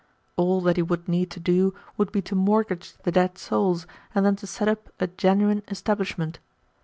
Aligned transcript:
All 0.35 0.61
that 0.61 0.77
he 0.77 0.81
would 0.81 1.07
need 1.07 1.29
to 1.29 1.39
do 1.39 1.75
would 1.95 2.11
be 2.11 2.23
to 2.23 2.33
mortgage 2.33 2.97
the 3.03 3.11
dead 3.11 3.37
souls, 3.37 3.85
and 4.15 4.25
then 4.25 4.35
to 4.37 4.47
set 4.47 4.67
up 4.67 4.89
a 4.99 5.05
genuine 5.05 5.61
establishment. 5.67 6.39